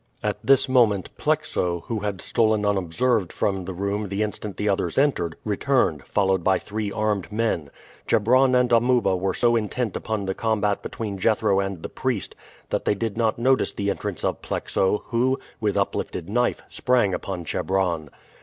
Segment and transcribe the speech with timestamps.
[0.23, 4.97] At this moment Plexo, who had stolen unobserved from the room the instant the others
[4.97, 7.69] entered, returned, followed by three armed men.
[8.07, 12.33] Chebron and Amuba were so intent upon the combat between Jethro and the priest
[12.71, 17.45] that they did not notice the entrance of Plexo, who, with uplifted knife, sprang upon
[17.45, 18.09] Chebron.